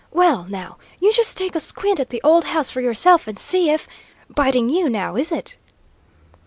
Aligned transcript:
Well, 0.09 0.45
now, 0.45 0.79
you 0.99 1.13
just 1.13 1.37
take 1.37 1.53
a 1.53 1.59
squint 1.59 1.99
at 1.99 2.09
the 2.09 2.23
old 2.23 2.45
house 2.45 2.71
for 2.71 2.81
yourself 2.81 3.27
and 3.27 3.37
see 3.37 3.69
if 3.69 3.87
biting 4.31 4.67
you, 4.67 4.89
now, 4.89 5.15
is 5.15 5.31
it?" 5.31 5.57